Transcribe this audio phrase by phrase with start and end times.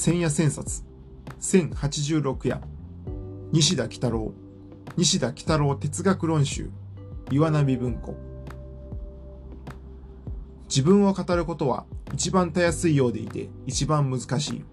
[0.00, 0.84] 千夜千冊、
[1.40, 2.60] 1086夜、
[3.50, 4.32] 西田喜太郎、
[4.96, 6.70] 西田喜太郎哲学論集、
[7.32, 8.14] 岩波文庫。
[10.68, 11.84] 自分を語ることは
[12.14, 14.64] 一番たやすいようでいて一番難しい。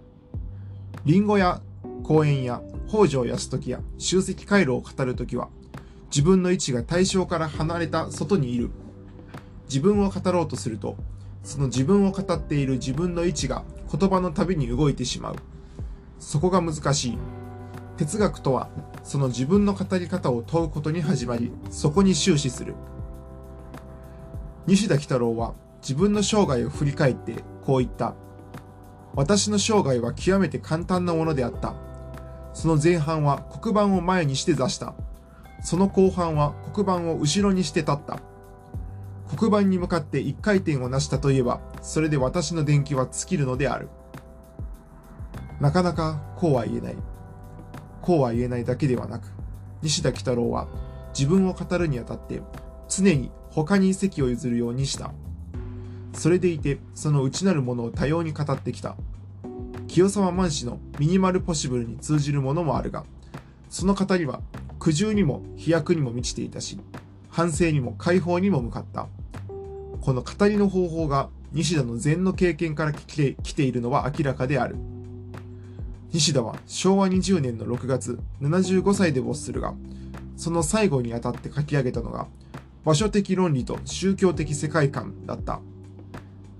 [1.05, 1.59] リンゴや
[2.03, 5.49] 公園や北条泰時や集積回路を語るときは
[6.11, 8.69] 自分の位置が対象から離れた外にいる。
[9.67, 10.95] 自分を語ろうとすると
[11.41, 15.35] その自分を語っている自分の位置が言葉のたびに動いてしまう。
[16.19, 17.17] そこが難しい。
[17.97, 18.69] 哲学とは、
[19.03, 22.75] その自分の語り方を問うことに始まり、そこに終始する。
[24.67, 28.15] 西田喜太郎は自分の生涯を振り返ってこう言った。
[29.13, 31.75] 私の生涯は極めて簡単なものであった。
[32.53, 34.95] その前半は黒板を前にして座した。
[35.61, 38.19] その後半は黒板を後ろにして立った。
[39.27, 43.89] 黒板に向かって一回転を成したといえば、それで私の電気は尽きるのである。
[45.59, 46.95] なかなかこうは言えない。
[48.01, 49.27] こうは言えないだけではなく、
[49.81, 50.67] 西田喜太郎は
[51.17, 52.41] 自分を語るにあたって
[52.87, 55.11] 常に他に席を譲るようにした。
[56.13, 58.95] それでいて、その内なるものを多様に語ってきた。
[59.87, 63.05] 清沢万氏のミニマルポシブルに通じるものもあるが、
[63.69, 64.41] その語りは
[64.79, 66.79] 苦渋にも飛躍にも満ちていたし、
[67.35, 69.09] 反省にも解放にも向かった。
[69.99, 74.77] この語りの方法が西田の禅の経験から来て来ているのは明らかである。
[76.13, 79.73] 西田は昭和20年の6月、75歳で没するが、
[80.37, 82.27] その最後にあたって書き上げたのが、
[82.85, 85.59] 場所的論理と宗教的世界観だった。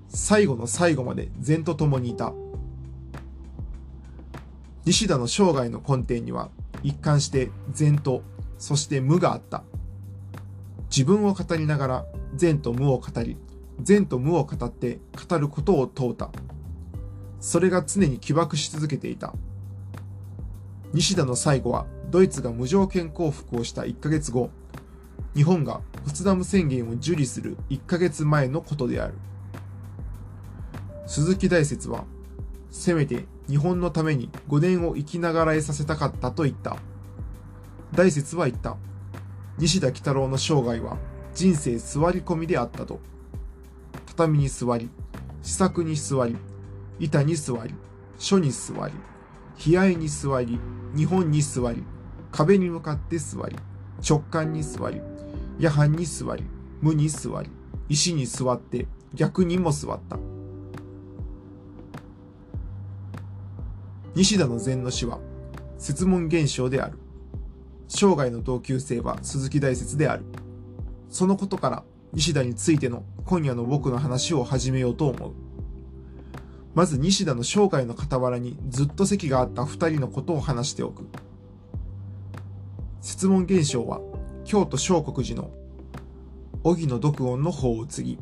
[0.09, 2.33] 最後の最後まで禅と共にいた。
[4.83, 6.49] 西田の生涯の根底には、
[6.83, 8.23] 一貫して禅と、
[8.57, 9.63] そして無があった。
[10.95, 13.35] 自分を語りながら善と無を語り、
[13.81, 16.31] 善と無を語って語ることを問うた。
[17.41, 19.33] それが常に起爆し続けていた。
[20.93, 24.51] 西田の最後はドイツが無条件降伏をした1ヶ月後、
[25.35, 29.15] 日本がポツダム宣言を受理する1ヶ月前のことである。
[31.07, 32.05] 鈴木大拙は、
[32.71, 36.77] せめて日本のために5年を生きながらえさせたかったと言った。
[37.91, 38.77] 大拙は言った。
[39.57, 40.97] 西田喜太郎の生涯は
[41.33, 42.99] 人生座り込みであったと。
[44.07, 44.89] 畳に座り、
[45.41, 46.35] 試作に座り、
[46.99, 47.73] 板に座り、
[48.17, 48.93] 書に座り、
[49.71, 50.59] 悲哀に座り、
[50.95, 51.83] 日本に座り、
[52.31, 53.55] 壁に向かって座り、
[54.07, 55.01] 直感に座り、
[55.57, 56.43] 夜半に座り、
[56.81, 57.49] 無に座り、
[57.87, 60.17] 石に座って逆にも座った。
[64.15, 65.19] 西田の禅の死は、
[65.77, 66.99] 説問現象である。
[67.87, 70.25] 生涯の同級生は鈴木大拙である。
[71.09, 75.33] そのことから西田についての今夜の僕の話を始めようと思う。
[76.73, 81.07] まず西田の生涯の傍らにずっと席があった二人のことを話しておく。
[83.01, 84.01] 説問現象は
[84.43, 85.51] 京都聖国寺の
[86.63, 88.19] 荻野独音の方を継ぎ、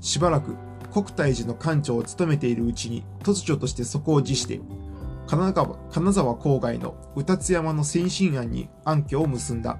[0.00, 0.56] しばらく
[0.92, 4.60] 国体寺の館長を務めているうちに突如としてそこを辞して
[5.32, 9.78] 金沢金沢郊外の宇達山の先進庵に暗居を結んだ。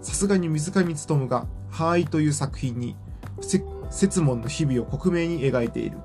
[0.00, 2.96] さすがに水上勉が、ハーイという作品に、
[3.90, 5.98] 説問の日々を克明に描いている。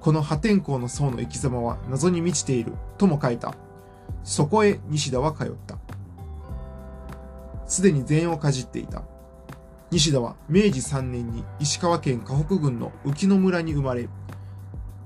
[0.00, 3.54] この破天荒の層の生き様は謎に満ちている、とも書いた。
[4.24, 5.76] そこへ西田は通った。
[7.66, 9.02] すでに全員をかじっていた。
[9.90, 14.08] 西田は明治3年に石川県河北郡の浮野村に生まれ、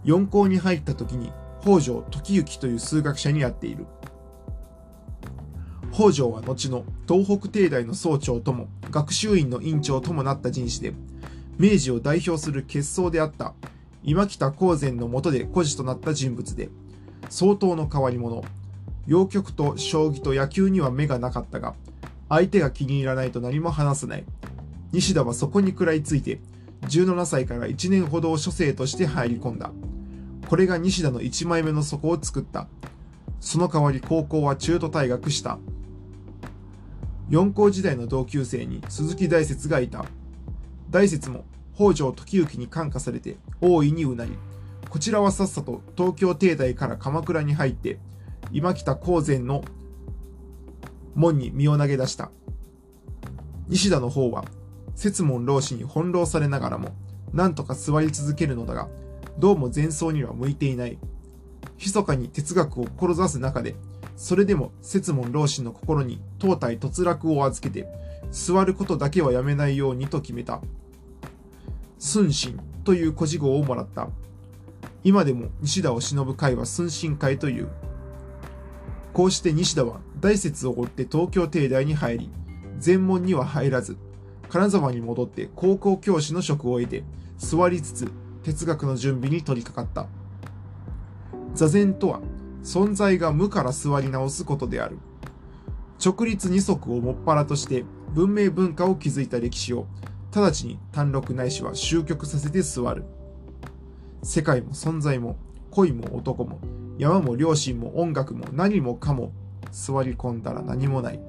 [0.05, 1.33] 四校に入った時に
[1.65, 3.87] 北条時行という数学者に会っている。
[5.95, 10.93] 北条は後の東北帝大の総長とも学習院の院長ともなった人士で、
[11.57, 13.55] 明治を代表する傑僧であった
[14.03, 16.69] 今北公然の下で孤児となった人物で、
[17.31, 18.45] 相当の変わり者、
[19.07, 21.75] 洋曲と将棋と野球には目がなかったが、
[22.29, 24.25] 相手が気に入らないと何も話せない。
[24.93, 26.41] 西田はそこに食らいついて、
[26.83, 29.71] 17歳から1年ほどを書生として入り込んだ。
[30.49, 32.69] これが西田の1枚目の底を作った。
[33.41, 35.59] その代わり高校は中途退学した。
[37.29, 40.05] 四校時代の同級生に鈴木大拙がいた。
[40.91, 41.45] 大拙も
[41.75, 44.33] 北条時行に感化されて大いにうなり、
[44.91, 47.99] こちらはさっさと東京帝大から鎌倉に入って、
[48.53, 49.65] 今北高前の
[51.15, 52.31] 門に身を投げ出した。
[53.69, 54.45] 西田の方は、
[54.95, 56.91] 節門老子に翻弄されながらも、
[57.33, 58.89] なんとか座り続けるのだが、
[59.37, 60.97] どうも前奏には向いていない。
[61.77, 63.75] 密かに哲学を志す中で、
[64.17, 67.89] それでも節門老子の心に当体突落を預けて、
[68.31, 70.61] 座ることだけはやめないようにと決めた。
[71.99, 74.09] 寸心という古事号をもらった。
[75.03, 77.69] 今でも西田を忍ぶ会は寸神会という。
[79.13, 82.31] こうして西田は大説を追って東京帝大に入り、
[82.79, 83.97] 全門には入らず、
[84.49, 87.03] 金沢に戻って高校教師の職を得て、
[87.37, 88.13] 座りつつ
[88.45, 90.09] 哲学の準備に取り掛かった。
[91.55, 92.21] 座禅とは、
[92.63, 94.99] 存在が無から座り直すことである。
[96.05, 99.87] 直立二足をもっぱらとして文明文化を築いた歴史を
[100.35, 103.05] 直ちに単独ないしは終局させて座る。
[104.23, 105.37] 世界も存在も
[105.71, 106.61] 恋も男も
[106.99, 109.33] 山も両親も音楽も何もかも
[109.71, 111.21] 座り込んだら何もない。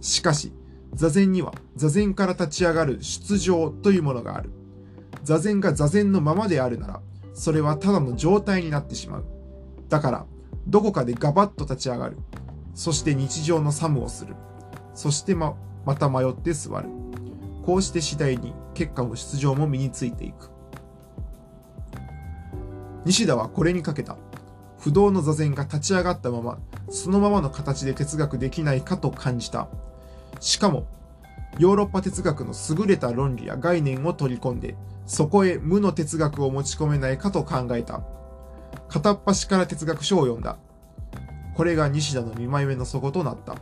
[0.00, 0.52] しかし、
[0.94, 4.50] 座禅には座禅から立ち上がる出場というものがある。
[5.24, 7.00] 座禅が座禅のままであるなら、
[7.32, 9.24] それはただの状態になってしまう。
[9.88, 10.26] だから、
[10.66, 12.18] どこかでガバッと立ち上がる。
[12.74, 14.34] そして日常のサムをする。
[14.94, 15.54] そしてま、
[15.84, 16.88] また迷って座る。
[17.64, 20.50] こうして次第に結果も出場も身についていく。
[23.04, 24.16] 西田はこれにかけた。
[24.78, 26.58] 不動の座禅が立ち上がったまま、
[26.90, 29.68] そのままの形で哲学できないかと感じた。
[30.40, 30.86] しかも、
[31.58, 34.76] ヨーロッパ哲学の優れた論理や概念を取り込んで、
[35.06, 38.02] そこへ無の哲学を持ち込めないかと考えた。
[38.88, 40.58] 片っ端から哲学書を読んだ。
[41.54, 43.56] これが西田の見前目の底となった。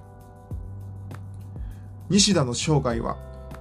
[2.09, 3.17] 西田の生涯は、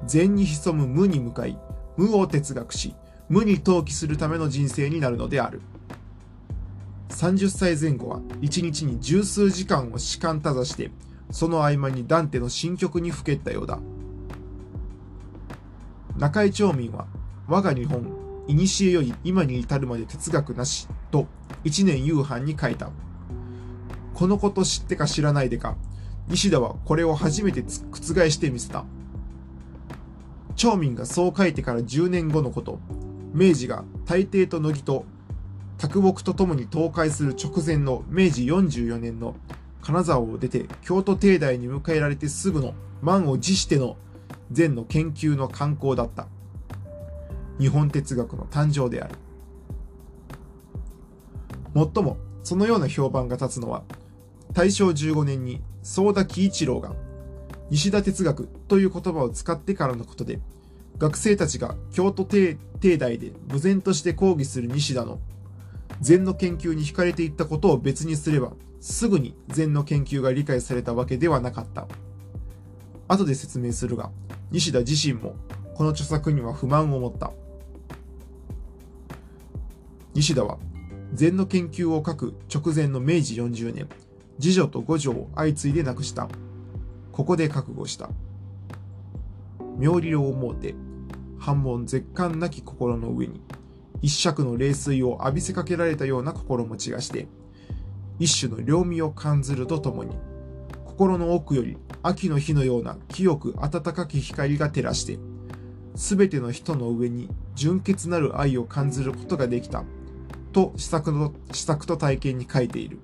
[0.06, 1.58] 善に潜む無に向かい、
[1.98, 2.96] 無を哲学し、
[3.30, 5.62] 無に投棄するための人生になるのである。
[7.10, 10.92] 30歳前後は1日に十数時間を士官たざして、
[11.30, 13.80] その合間にダンテの新曲にふけったようだ。
[16.18, 17.08] 中井町民は、
[17.48, 18.06] 我が日本、
[18.48, 21.28] 古より今に至るまで哲学なし、と
[21.64, 22.90] 一年夕飯に書いた。
[24.14, 25.76] このこと知ってか知らないでか、
[26.28, 28.86] 西田はこれを初めて覆してみせた。
[30.56, 32.80] 町民がそう書いてから10年後のこと、
[33.34, 35.06] 明治が大抵と乃木と
[35.78, 39.36] 卓木とともに倒壊する直前の明治44年の
[39.82, 43.98] 金沢を出て京都帝大に迎えられてすぐの満を持しての
[44.52, 46.28] 禅の研究の観光だった。
[47.62, 49.14] 日本哲学の誕生である。
[51.76, 53.84] もっとも、そのような評判が立つのは、
[54.52, 56.96] 大正15年に宗田喜一郎が
[57.70, 60.40] 西田哲学という言葉を使ってからのことで、
[60.98, 65.20] 学生たちが京都帝大で無然として講義する西田の
[66.00, 71.88] 禅の研究に惹かれていったことを別にすれば、すぐに禅の研究が理解されたわけではなかった。
[73.08, 74.10] 後で説明するが、
[74.50, 75.36] 西田自身も
[75.76, 77.32] この著作には不満を持った。
[80.14, 80.58] 西田は
[81.14, 83.88] 禅の研究を書く直前の明治40年、
[84.40, 86.28] 次女と五女を相次いで亡くした。
[87.12, 88.10] ここで覚悟した。
[89.78, 90.76] 妙理を思うて、
[91.40, 93.42] 反問絶感なき心の上に、
[94.02, 97.28] 一尺の冷水を浴びせかけられたような心持ちがして、
[98.20, 100.16] 一種の両身を感ずるとともに、
[100.86, 105.20] 心の奥より秋の日のような清く暖かき光が照らして、
[105.96, 109.84] すべての人の上に純潔なる愛を感ずることができた、
[110.52, 113.00] と施策の、施策と体験に書いている。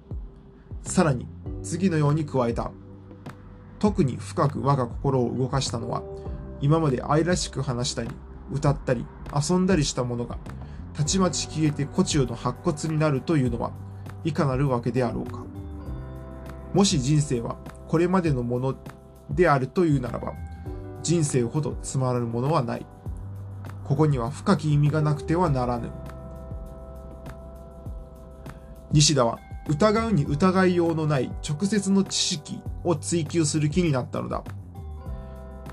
[0.83, 1.27] さらに、
[1.63, 2.71] 次のように加えた。
[3.79, 6.03] 特に深く我が心を動かしたのは、
[6.61, 8.09] 今まで愛らしく話したり、
[8.51, 10.37] 歌ったり、遊んだりしたものが、
[10.93, 13.71] たちまち消えて古中の白骨になるというのは、
[14.23, 15.45] いかなるわけであろうか。
[16.73, 18.75] もし人生はこれまでのもの
[19.29, 20.33] であるというならば、
[21.03, 22.85] 人生ほどつまらぬものはない。
[23.83, 25.89] ここには深き意味がなくてはならぬ。
[28.91, 34.43] 西田は疑うに疑いようのない直接の知識を追求する気になったのだ。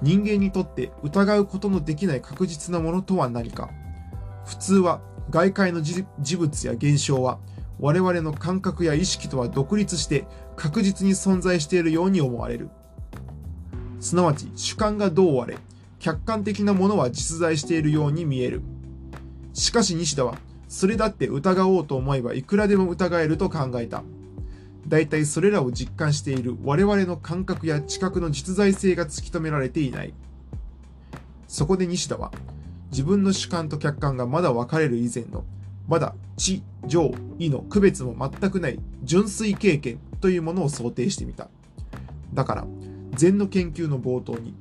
[0.02, 3.70] 人間にとって疑うことのできない確実なものとは何か。
[4.44, 6.04] 普通は外界の事
[6.36, 7.38] 物や現象は
[7.80, 12.68] 我々の感覚や意識とは独立して確実に存在しているように思われる。
[14.00, 15.56] すなわち主観がどうあれ、
[15.98, 18.60] 客観的なものは実在しているように見える。
[19.54, 20.36] しかし西田は、
[20.68, 24.02] それだって疑おうと思えばいくらでも疑えると考えた。
[24.88, 30.12] 大体それらを実感している我々の感覚や知覚の実在性が突き止められていない。
[31.48, 32.32] そこで西田は、
[32.90, 35.44] 自分の主観と客観がまだ分かれる以前の、
[35.88, 41.48] まだ知、情、意の区別も全くない純粋経験というものを想定してみた。
[42.32, 42.66] だから、
[43.12, 44.54] 禅の研究の冒頭に、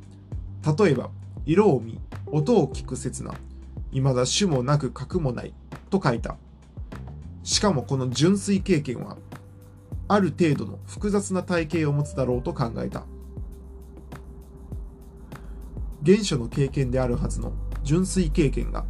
[0.77, 1.10] 例えば、
[1.45, 3.33] 色を見、音を聞く刹那、
[3.93, 5.53] 未だ種もなく格もない、
[5.89, 6.38] と書いた。
[7.43, 9.17] しかもこの純粋経験は、
[10.07, 13.05] ある程度の複雑な体系を持つだろうと考えた。
[16.05, 18.85] 原初の経験であるはずの純粋経験が、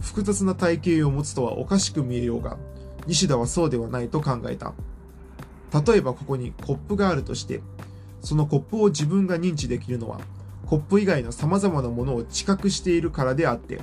[0.00, 2.56] 複雑な体型を持つとはおかしく見えようが、
[3.06, 4.72] 西田はそうではないと考えた。
[5.86, 7.62] 例えばここにコップがあるとして、
[8.20, 10.20] そのコップを自分が認知できるのは、
[10.66, 13.80] コップ以外の様々なものを知覚しているからであって、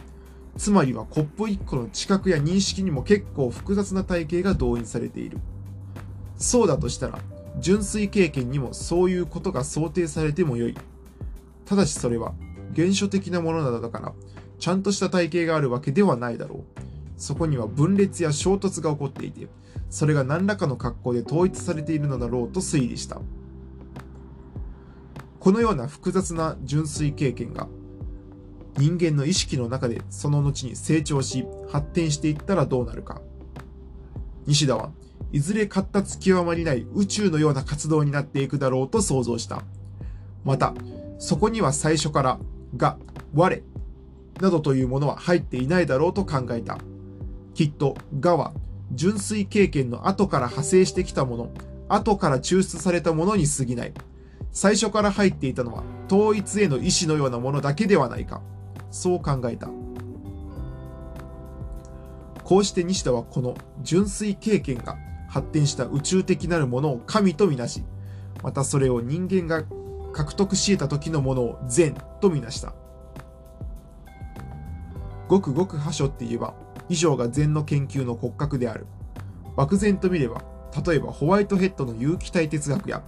[0.58, 5.38] つまりはコップ1個の知覚や認識にも結構複雑な体系が動員されている。
[6.38, 7.20] そうだとしたら、
[7.60, 10.76] 純粋経験にもそういうことが想定されてもよい。
[11.66, 12.34] ただしそれは
[12.76, 14.14] 原初的なものなのだから、
[14.60, 16.82] ちゃんとした体系があるわけではないだろう。
[17.18, 19.48] そこには分裂や衝突が起こっていて、
[19.90, 23.22] それが何らかの格好で統一されているのだろうと推理した。
[25.40, 27.68] このような複雑な純粋経験が
[28.78, 33.22] 人間の意識の中でその後に成長し発展していったらどうなるか。
[34.46, 34.92] 西田は
[35.32, 39.64] いずれ発達極まりない宇宙のような活動になっていくだろうと想像した。
[40.46, 40.74] また、
[41.20, 42.40] そこには最初から
[42.78, 42.98] が、
[43.34, 43.62] 我、
[44.40, 46.78] などというものは入っていないだろうと考えた。
[47.54, 48.54] きっと、がは
[48.94, 51.52] 純粋経験の後から派生してきたもの、
[51.90, 53.94] 後から抽出されたものに過ぎない。
[54.54, 58.42] 最初から入っていたのは統一への意志のようなものだけではないか。
[58.92, 59.70] そう考えた。
[62.44, 67.84] こうして西田はこの純粋経験が発展した宇宙的なるものを神とみなし、
[68.42, 69.64] またそれを人間が
[70.14, 72.74] 獲得し得た時のものを善とみなした。
[75.28, 76.54] ごくごく破書って言えば、
[76.90, 78.88] 以上が禅の研究の骨格である。
[79.58, 80.42] 漠然と見れば、
[80.86, 83.04] 例えばホワイトヘッドの有機体哲学や、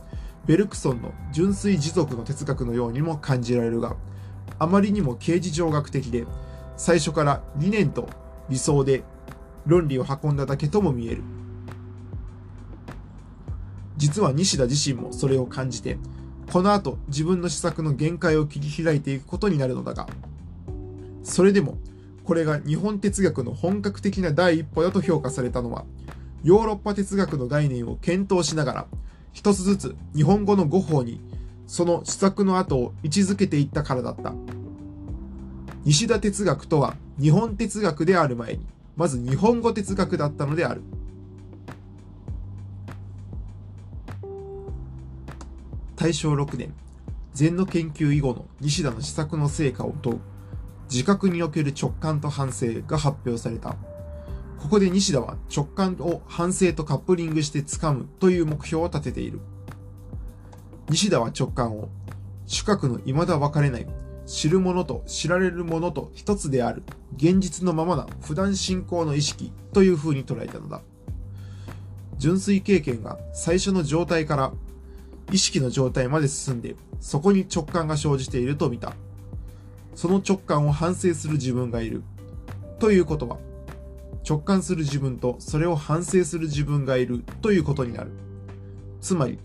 [0.46, 3.96] ベルクソンの純粋持続の哲学のようにも感じられるが、
[4.58, 6.26] あまりにも刑事上学的で、
[6.78, 8.10] 最初から理念と
[8.50, 9.04] 理想で
[9.66, 11.24] 論理を運んだだけとも見える。
[13.98, 15.98] 実は西田自身もそれを感じて、
[16.52, 20.08] この後自分の施策の限界を切り開いていくことになるのだが、
[21.24, 21.78] それでも
[22.24, 25.86] これが日本哲学の本格的な第一歩だと評価されたのは、
[26.44, 28.88] ヨーロッパ哲学の概念を検討しながら、
[29.34, 31.22] 一つずつ日本語の語法に
[31.70, 34.34] その施策の後を位置づけていったからだった。
[35.86, 38.66] 西田哲学とは日本哲学である前に、
[38.98, 40.82] まず日本語哲学だったのである。
[45.96, 46.74] 大正6年、
[47.36, 50.20] 禅の研究以後の西田の施策の成果を問う
[50.92, 53.76] 自覚における直感と反省が発表された。
[54.58, 59.40] ここで西田は直感を反省とカップリングして掴むという目標を立てている。
[60.90, 61.90] 西田は直感を
[62.48, 63.88] 主格の未だ分かれない
[64.26, 66.84] 知るものと知られるものと一つである
[67.16, 70.82] 現実のままな普段進行の意識という風に捉えたのだ。
[72.18, 74.52] 純粋経験が最初の状態から
[75.32, 78.94] 意識の状態まで進んでそこに直感が生じていると見た。
[79.96, 82.04] その直感を反省する自分がいる。
[82.80, 83.38] ということは、
[84.28, 88.12] 直感する自分とそれを反省する自分がいるということになる。
[89.02, 89.40] つまり、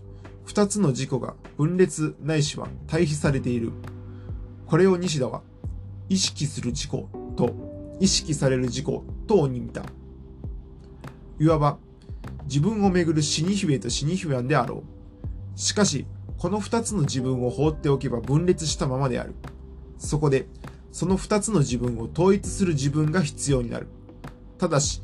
[0.45, 3.71] 二つの自己が分裂ないしは対比されている。
[4.67, 5.41] これを西田は、
[6.07, 6.91] 意識する自己
[7.35, 8.85] と意識される自己
[9.27, 9.83] とに見た。
[11.39, 11.77] いわば、
[12.45, 14.83] 自分をめぐる死に姫と死に姫であろ
[15.55, 15.59] う。
[15.59, 16.05] しかし、
[16.37, 19.33] この二つの自分を放っておけば分裂したままである。
[19.97, 20.47] そこで、
[20.91, 23.87] その二つの自分を統一する自分が必要になる。
[24.57, 25.01] ただし、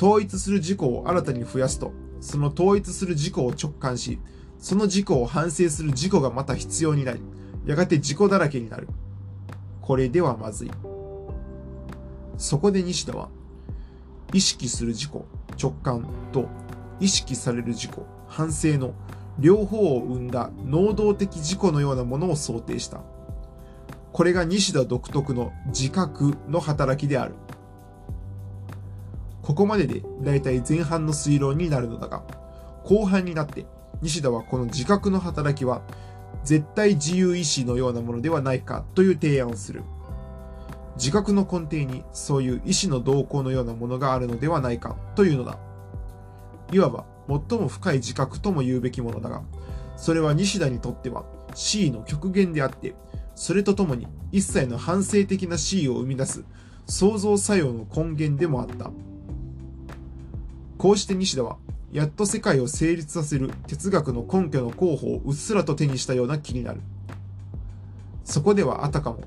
[0.00, 4.18] 統一する自己を新たに増やすと、その統一する自己を直感し、
[4.60, 7.20] その自己を反省する自己がまた必要になり、
[7.64, 8.88] やがて自己だらけになる。
[9.80, 10.70] これではまずい。
[12.36, 13.30] そこで西田は、
[14.32, 15.10] 意識する自己、
[15.60, 16.46] 直感と
[17.00, 17.90] 意識される自己、
[18.28, 18.92] 反省の
[19.38, 23.00] 両方を生んだ能動的自己のようなものを想定した。
[24.12, 27.34] これが西田独特の自覚の働きである。
[29.42, 32.22] ここまででだいたい前半の推論になるのだが、
[32.84, 33.64] 後半になって
[34.02, 35.82] 西田はこの自覚の働きは
[36.44, 39.82] 絶対自由意志のようなものではないかという提案をする。
[40.96, 45.58] 自覚の根底にそういう意志の動向のようなものがあるのではないかというのだ。
[46.72, 49.42] いわば最も深い自覚とも言うべきものだが、
[49.96, 52.94] それは西田にとっては C の極限であって、
[53.34, 56.44] それとともに一切の反省的な C を生み出す
[56.86, 58.90] 創造作用の根源でもあった。
[60.76, 61.56] こうして西田は、
[61.92, 66.80] やっと世界を成立させる哲学の根拠の候補をうっすらと手にしたような気になる。
[68.24, 69.24] そこではあたかも、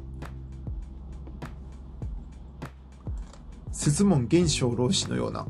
[3.71, 5.45] 節門現象老子のような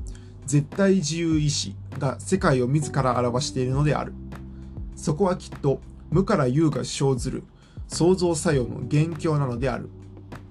[0.48, 4.14] 絶対自由意志が世界を自ら表しているのである。
[4.96, 7.44] そこはきっと無から有が生ずる
[7.88, 9.90] 創造作用の元凶なのである。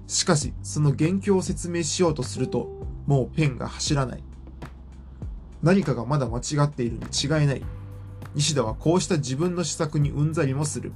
[0.07, 2.69] しかし、その元凶を説明しようとすると、
[3.05, 4.23] もうペンが走らない。
[5.63, 7.63] 何かがまだ間違っているに違いない。
[8.35, 10.91] 西田はこうした自分の施策にうんざりもする。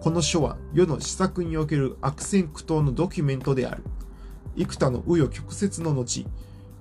[0.00, 3.84] この書は世の施策における悪戦苦闘のドキュメントである。
[4.56, 6.26] 幾多の紆余曲折の後、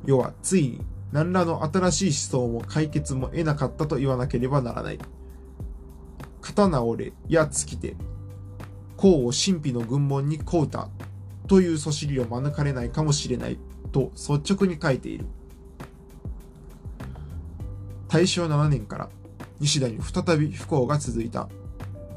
[0.06, 5.00] 世はついに何らの新しい思想も解決も得なかったと言わなければならない。
[6.42, 7.96] 刀折れや尽きて、
[8.98, 10.90] 功を神秘の軍門にこうた
[11.48, 13.60] というそしりを免れないかもしれない
[13.92, 15.28] と率直に書いている。
[18.12, 19.10] 大正7年から
[19.62, 21.48] 西田に再び不幸が続いた。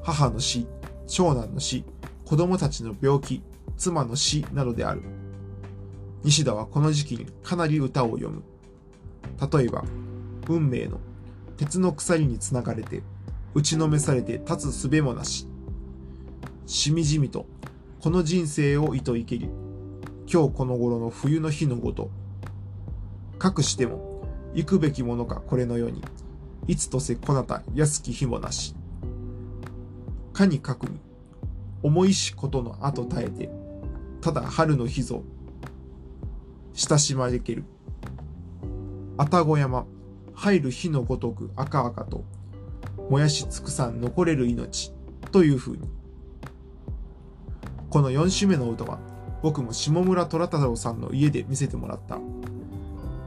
[0.02, 0.66] 母の死、
[1.06, 1.84] 長男の死、
[2.24, 3.42] 子供たちの病気、
[3.76, 5.02] 妻の死などである。
[6.24, 8.42] 西田はこの時期にかなり歌を読む。
[9.52, 9.84] 例えば、
[10.48, 10.98] 運命の
[11.56, 13.04] 鉄の鎖につながれて、
[13.54, 15.46] 打ちのめされて立つすべもなし。
[16.66, 17.46] しみじみと、
[18.00, 19.48] この人生を糸生けり、
[20.26, 22.10] 今日この頃の冬の日のごと。
[23.38, 24.13] かくしても、
[24.54, 26.02] 行くべきものかこれのように、
[26.66, 28.74] いつとせこなた安き日もなし。
[30.32, 30.98] かにかくに、
[31.82, 33.50] 重いしことの後耐えて、
[34.20, 35.22] ただ春の日ぞ、
[36.72, 37.64] 親しまれける。
[39.16, 39.86] 愛宕山、
[40.34, 42.24] 入る日のごとく赤々と、
[43.10, 44.92] 燃やし尽くさん残れる命、
[45.30, 45.88] という風に。
[47.90, 48.98] この4種目の歌は、
[49.42, 52.18] 僕も下村虎太郎さんの家で見せてもらった。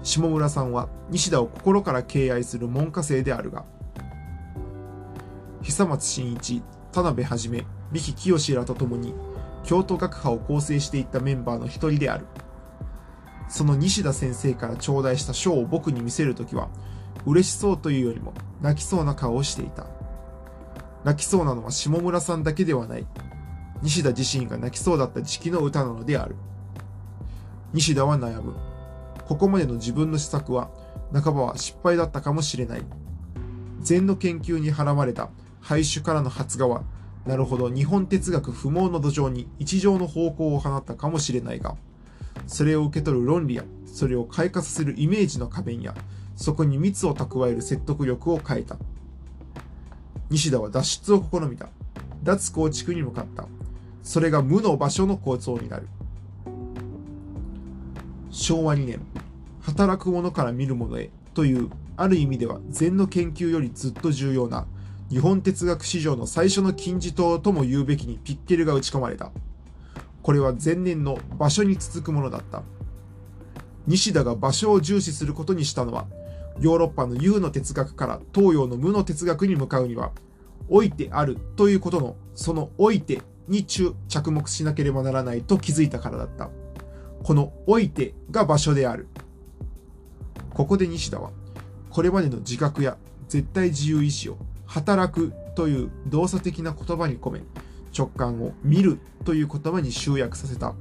[0.08, 3.66] 下村さんは西田を心から敬愛する門下生であるが、
[5.62, 9.14] 久松真一、田辺はじめ、三木清らと共に、
[9.66, 12.26] 京都学派を構成していったメンバーの一人である。
[13.50, 16.70] その西田先生から頂戴した書を僕に見せるときは、
[17.26, 19.88] 嬉しそうというよりも泣きそうな顔をしていた。
[21.04, 23.06] 泣きそうなのは下村さんだけではない。
[23.82, 26.38] 西田自身が泣きそうだった時期の歌なのである。
[27.74, 28.54] 西田は悩む。
[29.28, 30.70] ここまでの自分の施策は、
[31.12, 32.84] 半ばは失敗だったかもしれない。
[33.82, 36.84] 禅の研究に払われた廃種からの発芽は、
[37.26, 41.76] なるほど日本哲学不毛の土壌に一条の方向を放ったかもしれないが、
[42.46, 45.94] それを受け取る論理や、それを開花させるイメージの仮面や、
[46.38, 48.78] そこに蜜を蓄える説得力を変えた。
[50.30, 51.68] 西田は脱出を試みた。
[52.24, 53.46] 脱構築に向かった。
[54.04, 55.88] それが無の場所の構造になる。
[58.30, 59.02] 昭和2年、
[59.68, 64.66] 働く者から見る者へという、ある意味では禅の研究よりずっと重要な
[65.10, 69.30] 日本哲学史上の最初の金字塔とも言うべきにピッケルが打ち込まれた。
[70.22, 72.64] これは前年の場所に続くものだった。
[73.88, 76.08] 西田が場所を重視することにしたのは、
[76.62, 80.12] ヨーロッパの有の哲学から東洋の無の哲学に向かうには、
[80.70, 83.94] 老いてあるということの、その老いてに着
[84.32, 86.50] 目しなければならないと気づいたからだった。
[87.24, 89.08] この老いてが場所である。
[90.58, 91.30] ここで西田は、
[91.92, 97.44] これまでの自覚や絶対自由意志を働くという動作的な言葉に込め、
[97.96, 100.74] 直感を見るという言葉に集約させた。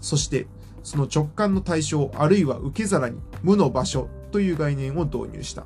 [0.00, 0.48] そして、
[0.82, 5.64] その直感の対象あるいは受け皿に無の場所という概念を導入した。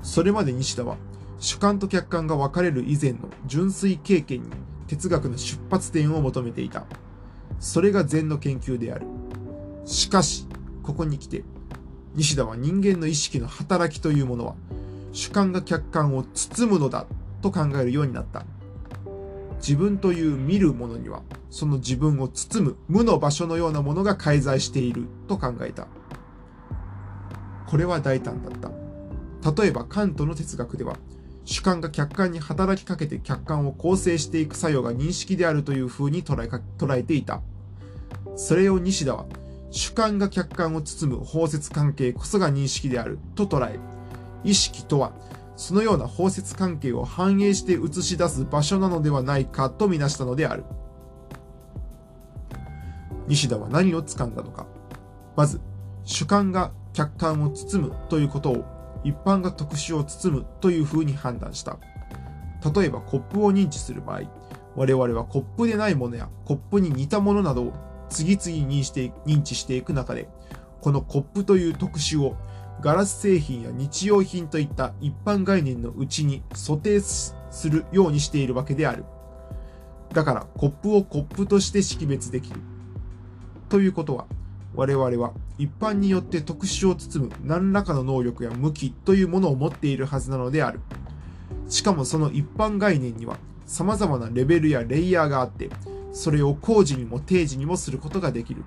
[0.00, 0.96] それまで西田は
[1.38, 4.48] 主観と客観が分かれる以前の純粋経験に
[4.86, 6.86] 哲学の出発点を求めていた。
[7.60, 9.06] それが禅の研究である。
[9.84, 10.46] しかし、
[10.82, 11.44] ここに来て、
[12.14, 14.54] 西田は人間の意識の働きというものは、
[15.12, 17.06] 主観が客観を包むのだ
[17.40, 18.44] と考えるようになった。
[19.56, 25.86] 自分という見るものには、その自分を包む無の場所のようなものが介在していると考えた。
[27.66, 29.62] これは大胆だった。
[29.62, 30.96] 例えばカントの哲学では、
[31.44, 37.40] 主観が客観に働きかけて客観を構成していく作用が認識であるという風に捉え捉えていた。
[38.36, 39.26] それを西田は、
[39.72, 43.80] 主観が客観を包む包摂関係こそが認識であると捉え、
[44.44, 45.12] 意識とは
[45.56, 50.64] そのような包摂関係を反映して映し出す場所なのではないかとみなしたのである。
[53.28, 54.66] 西田は何を掴んだのか。
[55.36, 55.58] まず、
[56.04, 58.64] 主観が客観を包むということを
[59.04, 61.78] 一般が特殊を包むというふうに判断した。
[62.74, 64.22] 例えばコップを認知する場合、
[64.76, 70.28] 我々はコップでないものやコップに似たものなどを次々に認知していく中で、
[70.82, 72.36] このコップという特殊を
[72.82, 77.34] ガラス製品や日用品といった一般概念のうちに素定す
[77.70, 79.04] るようにしているわけである。
[80.12, 82.60] だからコップをコップとして識別できる。
[83.70, 84.26] ということは、
[84.74, 90.80] 我々は一般によって特殊を包む何らかの能力や向きというものを持っているはずなのである。
[91.68, 95.70] しかもその一般概念には様々なレベルやレイヤーがあって、
[96.12, 98.64] それを工事にも定時にもすることができる。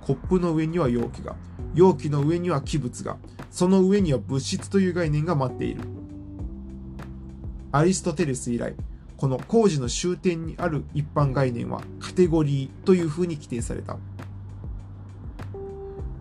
[0.00, 1.36] コップの上には容器が、
[1.74, 3.16] 容器の上には器物が、
[3.50, 5.82] その上には物質という概念が待っている。
[7.72, 8.74] アリストテレス以来、
[9.16, 13.96] この工事の終点にある一般概念はカテゴリーというふうに規定された。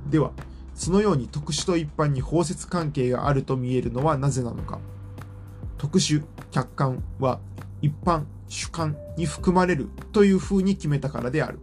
[0.10, 0.32] では、
[0.76, 4.80] そのように特殊と一般に包摂関係があると見えるのはなぜなのか。
[5.78, 7.40] 特殊、客観は
[7.82, 11.60] 一般、主観に含まれるというふうに決めたからである。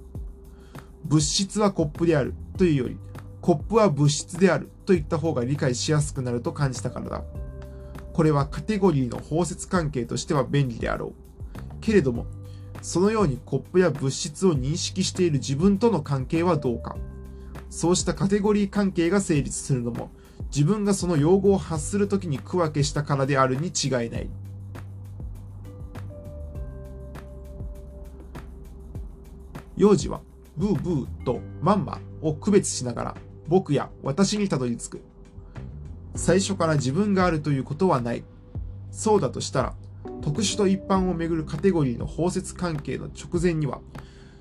[1.05, 2.97] 物質はコップであるというより、
[3.43, 7.25] コップは物質であるといった方が理解しやすくなると感じたからだ。
[8.13, 11.13] これはカテゴリーの包摂関係としては便利であろう。
[11.81, 12.27] けれども、
[12.83, 16.97] そのようにコップや物質を認識している自分との関係はどうか。
[17.69, 20.11] そうしたカテゴリー関係が成立するのも、
[20.55, 24.31] 自分がその用語を発するときに区分けしたからであるに違いない。
[29.77, 30.21] 幼児は
[30.57, 33.17] ブーブーとマンマを区別しながら
[33.49, 35.03] 僕や私にたどり着く。
[36.15, 38.25] 最初から自分があるということはない。
[38.91, 39.75] そうだとしたら、
[40.23, 43.81] 特殊と一般をめぐるカテゴリーの包摂関係の直前には、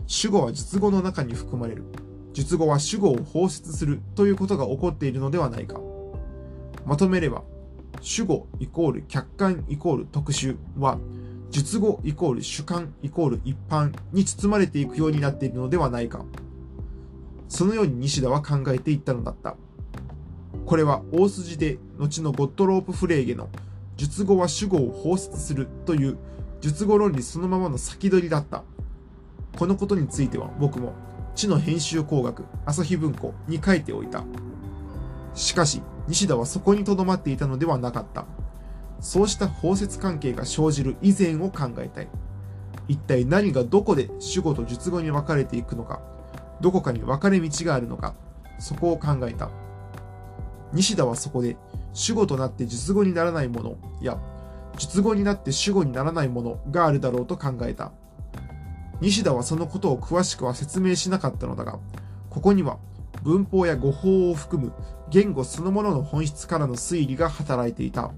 [0.07, 1.83] 主語は述語の中に含まれる。
[2.33, 5.79] 述語は主語を包摂するということが起こっているのではないか。
[6.85, 7.43] まとめれば、
[8.01, 10.97] 主語イコール客観イコール特殊は、
[11.55, 16.25] 述語イコール主観イコール一般に包まれていくようになっているのではないか。
[17.47, 19.55] そのように西田は考えていったのだった。
[20.65, 23.47] これは大筋で後のゴットロープフレーゲの
[23.95, 26.17] 述語は主語を放出するという
[26.59, 28.65] 述語論理そのままの先取りだった。
[29.57, 30.91] このことについては僕も
[31.35, 34.25] 知の編集工学朝日文庫に書いておいた。
[35.33, 38.25] しかし西田はそこに留まっていたのではなかった。
[38.99, 42.07] そうした包摂関係が生じる以前を考えたい。
[42.87, 46.01] 一体何がどこで主語と述語に分かれていくのか、
[46.61, 48.15] どこかに分かれ道があるのか、
[48.59, 49.49] そこを考えた。
[50.73, 51.57] 西田はそこで
[51.93, 54.17] 主語となって述語にならないものや
[54.77, 57.91] 述語になって主語にならないものがあるだろうと考えた。
[59.01, 61.79] 西田はそのことを詳しくは説明しなかったのだが、
[62.29, 62.77] ここには
[63.23, 64.73] 文法や語法を含む
[65.09, 68.11] 言語そのものの本質からの推理が働いていた。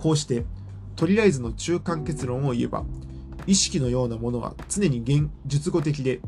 [0.00, 0.46] こうして、
[0.96, 2.84] とりあえずの中間結論を言えば、
[3.46, 6.20] 意識のようなものは常に言述語的で、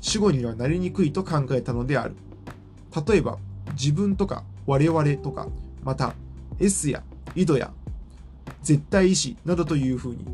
[0.00, 2.14] 主語にはなりにくいと考えたのである。
[3.06, 3.38] 例えば、
[3.72, 5.48] 自分とか我々とか、
[5.82, 6.14] また
[6.60, 7.02] S や
[7.34, 7.72] 井戸や
[8.62, 10.26] 絶対意志などというふうに、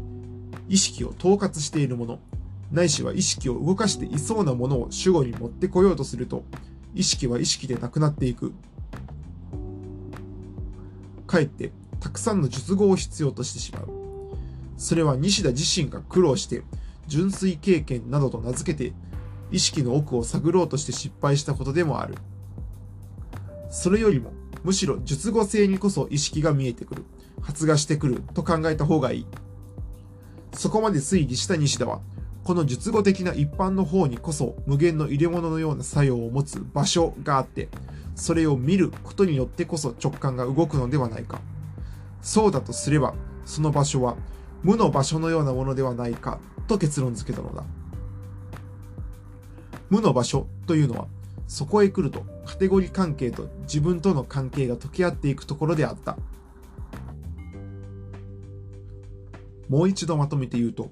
[0.69, 2.19] 意識を統括しているもの、
[2.73, 6.43] ないしは意識を動かしていそうなものを主語に持ってこようとすると、
[6.93, 8.53] 意識は意識でなくなっていく。
[11.29, 11.71] かえって
[12.05, 13.89] たくさんの述語を必要としてしまう。
[14.77, 16.63] それは西田自身が苦労して、
[17.07, 18.93] 純粋経験などと名付けて、
[19.51, 22.17] 意識の奥を探ろうとして失敗したことでもある。
[23.71, 24.33] それよりも、
[24.65, 27.05] むしろ述語性にこそ意識が見えてくる、
[27.41, 29.27] 発芽してくると考えた方がいい。
[30.53, 32.03] そこまで推理した西田は、
[32.45, 37.71] この述語的な一般の方にこそ無限の入れ物のような作用を持つ場所があって、
[38.15, 41.41] それを見ることによってこそ直感が動くのではないか。
[42.25, 44.17] そうだとすれば、その場所は
[44.63, 47.65] 無の場所のようなものではないかと結論付けたのだ。
[49.91, 51.07] 無の場所というのは、
[51.47, 56.17] そこへ来るとカテゴリー関係と自分との関係が溶け合っていくところであった。
[59.69, 60.91] もう一度まとめて言うと、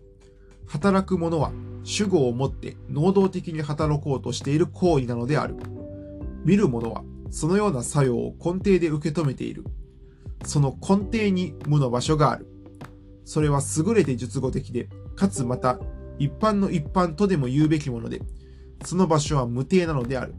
[0.66, 1.50] 働く者は
[1.82, 5.56] 主語を持って能動的に働こうとしている行為なのである。
[6.44, 9.64] 見る者はそのような作用を根底で受け止めている。
[10.44, 12.46] その根底に無の場所がある。
[13.24, 15.78] それは優れて述語的で、かつまた
[16.18, 18.20] 一般の一般とでも言うべきもので、
[18.84, 20.34] その場所は無定なのである。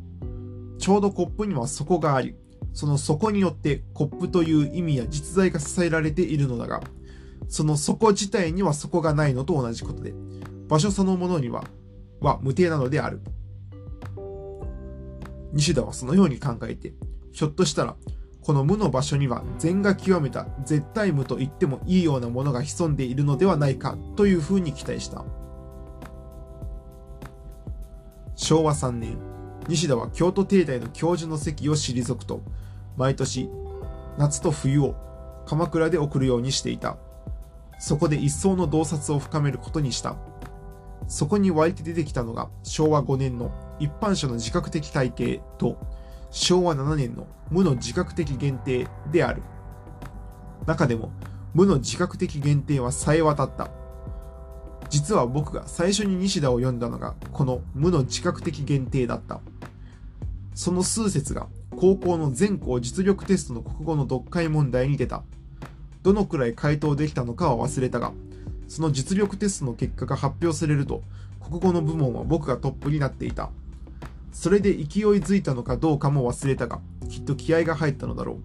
[0.77, 2.35] ちょうどコップには底があり、
[2.73, 6.81] その底によってコップという意味や実在が支えられているのだが、
[7.47, 10.13] その底自体には底がないのと同じことで、
[10.67, 11.63] 場所そのものには、
[12.19, 13.21] は無定なのである。
[15.53, 16.93] 西田はそのように考えて、
[17.31, 17.95] ひょっとしたら
[18.43, 25.23] この無の場所には善が極めた絶対無と言ってもいいようなものが潜んでいるのではないかというふうに期待した。
[28.35, 29.17] 昭和3年、
[29.69, 32.41] 西田は京都帝大の教授の席を退くと、
[32.97, 33.49] 毎年、
[34.17, 34.95] 夏と冬を
[35.45, 36.97] 鎌倉で送るようにしていた。
[37.79, 40.17] そこで一層の洞察を深めることにした。
[41.07, 45.77] そこに湧いて出てきたのが昭和5年の一般書の自覚的体系と
[46.33, 49.43] 昭和7年の無の自覚的限定である。
[50.65, 51.11] 中でも、
[51.53, 53.69] 無の自覚的限定は冴え渡った。
[54.89, 59.41] 実は僕が最初に西田を読んだのがこの無の自覚的限定だった。
[60.55, 65.21] その数節が高校の全校実力テストの国語の読解問題に出た。
[66.01, 68.11] どのくらい回答できたのかは忘れたが、
[68.67, 71.03] その実力テストの結果が発表されると、
[71.39, 73.51] 国語の部門は僕がトップになっていた。
[74.33, 74.83] それで勢い
[75.21, 78.37] づいたのかどうかも忘れたが、きっと気合が入ったのだろう。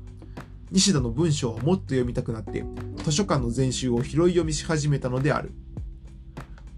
[0.70, 2.64] 西田の文章をもっと読みたくなって、
[3.03, 5.51] 図書館の全集を拾い読みし始めたのである。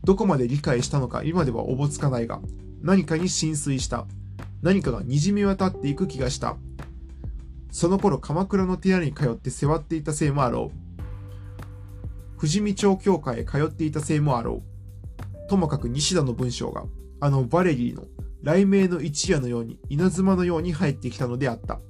[0.05, 2.41] どこまで理解したのか今ではおぼつかないが、
[2.83, 4.07] 何かに浸水した。
[4.63, 6.57] 何かが滲み渡っていく気がした。
[7.73, 12.37] その頃鎌倉の寺に通って世話っていたせいもあろう。
[12.37, 14.63] 富士見町教会へ通っていたせいもあろ
[15.47, 15.49] う。
[15.49, 16.85] ともかく西田の文章が、
[17.21, 18.05] あのバレリーの
[18.43, 21.81] 雷鳴の一夜のように稲妻のように入ってきたのであった。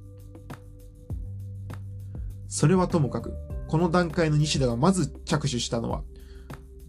[2.47, 3.33] それはともかく、
[3.67, 6.03] この段階の西田がまず着手したのは、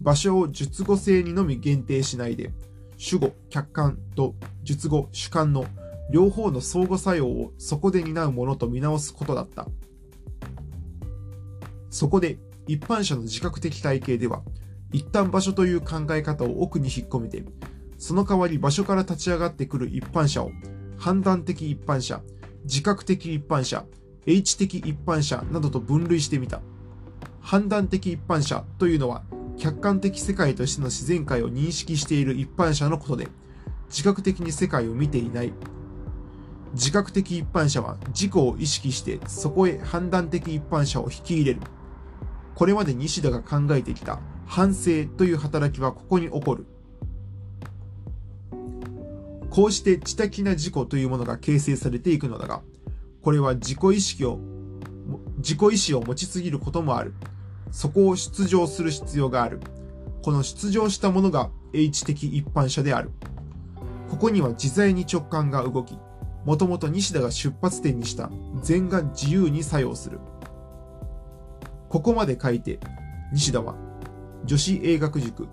[0.01, 2.51] 場所を述語性にのみ限定しないで、
[2.97, 5.65] 主語、客観と述語、主観の
[6.11, 9.67] 両方の相互作用をそこで担うものと見直すことだった。
[11.89, 14.43] そこで一般者の自覚的体系では、
[14.91, 17.45] 一旦場所という考え方を奥に引っ込めて、
[18.03, 20.51] その代わり場所から立ち上がってくる一般者を、
[20.97, 22.21] 判断的一般者、
[22.65, 23.85] 自覚的一般者、
[24.25, 26.59] H 的一般者などと分類してみた。
[27.39, 29.23] 判断的一般者というのは、
[29.57, 33.29] 客観的世界としての自然界を認識している一般者のことで、
[33.87, 35.53] 自覚的に世界を見ていない。
[36.73, 41.61] 自覚的一般者は自己を意識してそこへ判断的一般者を引き入れる。
[42.53, 46.65] これまで西田が考えてきた反省という働きはここに起こる。
[49.53, 52.63] こうして知的な自己というものが形成されていくのだが、
[53.21, 54.39] これは自己意識を、
[55.37, 57.13] 自己意志を持ちすぎることもある。
[57.69, 59.59] そこを出場する必要がある。
[60.23, 63.11] この出場したものが H 的一般者である。
[64.09, 65.99] ここには自在に直感が動き、
[66.45, 68.31] もともと西田が出発点にした
[68.63, 70.19] 禅が自由に作用する。
[71.89, 72.79] ここまで書いて、
[73.31, 73.75] 西田は
[74.45, 75.47] 女子英学塾、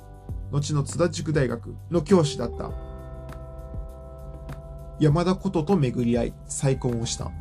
[0.50, 2.89] 後の津田塾大学の教師だった。
[5.00, 7.32] 山田こと巡り合い、再婚をした。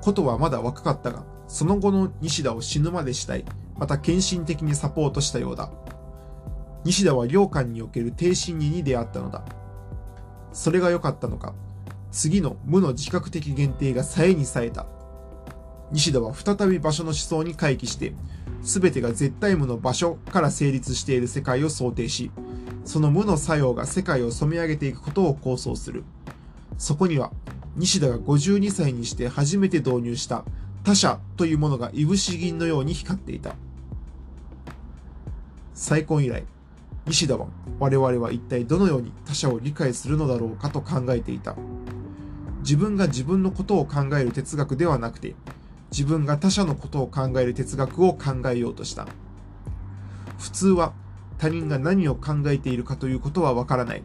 [0.00, 3.44] ことはまだ若かったが、その後の西田を死ぬまでしたい、
[3.76, 5.72] また献身的にサポートしたようだ。
[6.84, 9.44] 西田は良寛における低心理に出会ったのだ。
[10.52, 11.52] それが良かったのか、
[12.12, 14.86] 次の無の自覚的限定が冴えに冴えた。
[15.90, 18.14] 西田は再び場所の思想に回帰して、
[18.62, 22.30] すべてが絶対無の場所から成立している世界を想定し、
[22.84, 26.04] その無の作用が世界を染め上げていくことを構想する。
[26.78, 27.32] そこには、
[27.76, 30.44] 西田が52歳にして初めて導入した
[30.84, 33.54] 他者というものがいぶし銀のように光っていた。
[35.74, 36.44] 再婚以来、
[37.06, 37.46] 西田は
[37.78, 41.56] 我々は一体どのように他者を理解するのだろうかと考えていた。
[42.60, 45.34] 自分が自分のことを考える哲学ではなくて、
[45.90, 49.06] 自分が他者のことを考える哲学を考えようとした。
[50.38, 50.92] 普通は
[51.38, 54.02] 他人が何を考えているかということはわからない。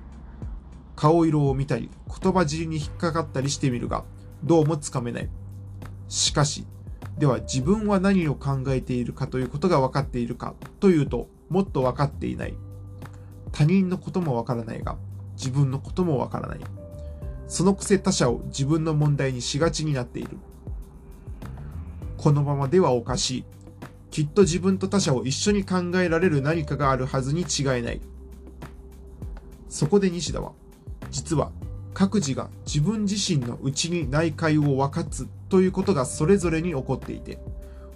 [0.96, 1.90] 顔色を見たり、
[2.22, 4.04] 言葉尻に引っかかったりしてみるが、
[4.44, 5.30] どうもつかめない。
[6.08, 6.66] しかし、
[7.18, 12.56] では自分は何を考えているかということが分かっているかというと、もっと分かっていない。
[13.52, 14.98] 他人のことも分からないが、
[15.36, 16.60] 自分のことも分からない。
[17.48, 20.38] そのくせ他者を自分の問題にしがちになっている。
[22.18, 23.46] このままではおかしい。
[24.10, 28.02] きっと自分と他者を一緒に考えられる何かがあるはずに違いない。
[29.70, 30.54] そこで西田は、
[31.14, 31.52] 実は
[31.94, 37.38] 各自が自分自身の内に内界を分かつということがそれぞれに起こっていて、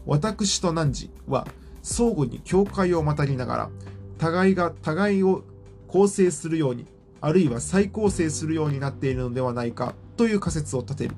[0.06, 1.48] 私と汝は
[1.82, 3.70] 相互に境界をまたりながら、
[4.20, 5.44] 互いが互いを
[5.88, 6.86] 構成するように、
[7.20, 11.16] あるいは再構成するようになっているのではないかという仮説を立てる。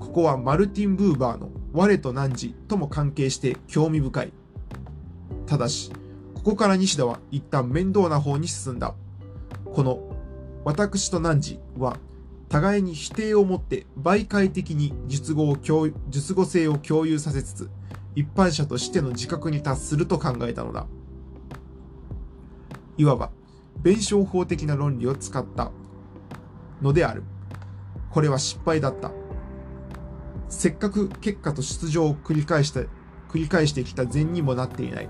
[0.00, 4.32] ここはマルティン・ブーバーの我と汝とも関係して興味深い。
[5.46, 5.92] ただし、
[6.34, 8.94] ここから西田は一旦面倒な方に進んだ。
[9.72, 10.11] この
[10.64, 11.98] 私と汝は
[12.48, 17.70] 互いに否定をもって媒介的に術語を共術語性を共有させつつ
[18.14, 20.86] 一般者としての自覚に達すると考えたのだ。
[22.98, 23.30] いわば
[23.82, 25.72] 弁証法的な論理を使った
[26.80, 27.22] のである。
[28.10, 29.10] これは失敗だった。
[30.48, 32.88] せっかく結果と出場を繰り返した、繰
[33.34, 35.08] り返してきた善にもなっていない。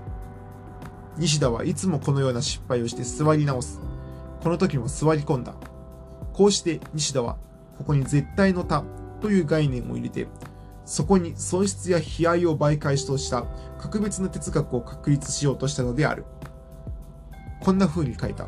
[1.17, 3.81] 西田はいつもこのような失敗をして座り直す。
[4.43, 5.55] この時も座り込んだ。
[6.33, 7.37] こうして西田は、
[7.77, 8.83] ここに絶対の他
[9.21, 10.27] という概念を入れて、
[10.83, 13.45] そこに損失や悲哀を媒介とした
[13.79, 16.25] 格別な哲学を確立しようとしたのである。
[17.61, 18.47] こんな風に書いた。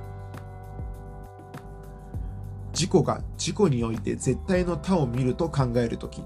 [2.74, 6.22] 自己が自己において絶対の他を見ると考えるとき、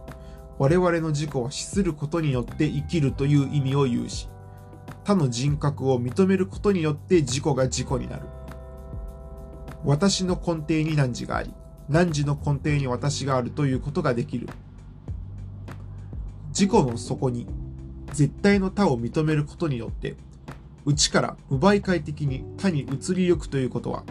[0.57, 4.29] 我々の自己は死することによって生きるという意味を有し、
[5.03, 8.23] 他の人格を認めることによって自己が自己になる。
[9.83, 11.53] 私の根底に汝があり、
[11.89, 14.47] 汝の根底に私があるということができる。
[16.49, 17.47] 自己の底に
[18.13, 20.15] 絶対の他を認めることによって、
[20.85, 24.03] 内から無媒介的に他に移りゆくということは、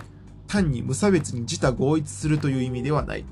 [0.47, 3.25] 単に無差別に自他合一するという意味ではない。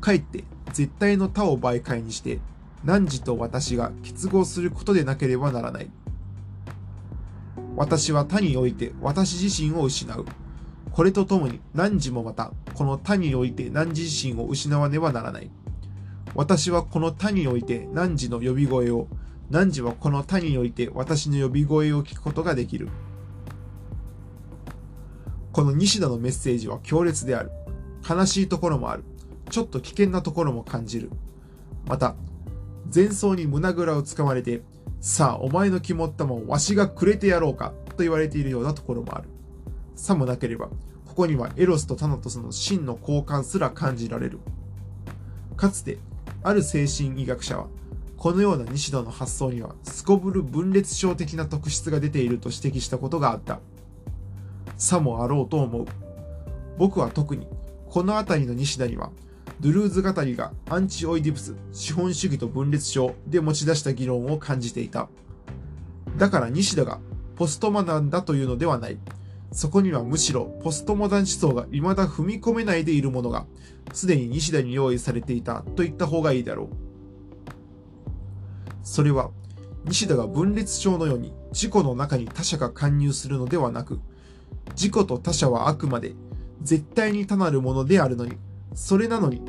[0.00, 2.38] かえって絶対の他を媒介にして、
[2.84, 5.90] 汝と私が結合することでなければならない。
[7.76, 10.24] 私は他において私自身を失う。
[10.98, 15.48] これとともに汝もまた、この他において汝自身を失わねばならない。
[16.34, 19.06] 私はこの他において汝の呼び声を、
[19.48, 22.88] 汝はこの他において私の呼び声を聞くことができる。
[25.52, 27.52] この西田のメッセージは強烈である。
[28.02, 29.04] 悲しいところもある。
[29.50, 31.12] ちょっと危険なところも感じる。
[31.86, 32.16] また、
[32.92, 34.62] 前奏に胸ぐらをつかまれて、
[35.00, 39.28] さあ、お前の肝っ玉をわしがくれてやろうか、と言われているようなところもある。
[39.98, 40.68] さもなければ、
[41.04, 44.38] ここにはエロスとタナトスの真の交換すら感じられる。
[45.56, 45.98] かつて、
[46.44, 47.66] ある精神医学者は、
[48.16, 53.58] このような西田の発想には、すこぶる分裂症的な特質が出ていると指摘したことがあった。
[54.76, 55.86] さもあろうと思う。
[56.78, 57.48] 僕は特に、
[57.90, 59.10] この辺りの西田には、
[59.58, 65.08] ドゥルーズ語りがアンチオイディプス、資本主義と分裂症で持ち出した議論を感じていた。
[66.16, 67.00] だから西田が
[67.34, 68.98] ポストマダンだというのではない。
[69.50, 73.46] そこにはむしろポストモダン思想が未だ踏み込めないでいるものが、
[73.92, 76.68] すでに西田に用意されていたと言った方がいいだろう。
[78.82, 79.30] それは、
[79.84, 84.00] 西田が分裂症のように自己の中に他者が介入するのではなく、
[84.70, 86.14] 自己と他者はあくまで
[86.62, 88.32] 絶対に他なるものであるのに、
[88.74, 89.42] それなのに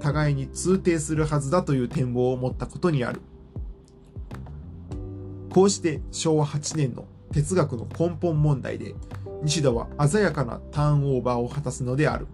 [0.00, 3.20] 互いに通底するはずだという展望を持ったことにある。
[5.50, 8.94] こうして昭和8年の哲学の根本問題で
[9.42, 12.28] 西田は鮮やかなターンオーバーを果たすのである。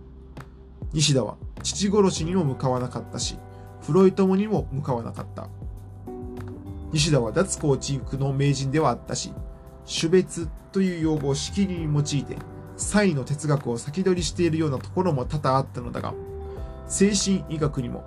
[0.92, 3.38] 西田は父殺しにも向かわなかったし、
[3.80, 5.48] フロイトモにも向かわなかった。
[6.92, 9.32] 西田は脱構築の名人ではあったし、
[9.86, 12.36] 種別という用語をしきりに用いて、
[12.76, 16.14] 才の哲学を先取りしているようなところも多々あったのだが、
[16.86, 18.04] 精神医学にも、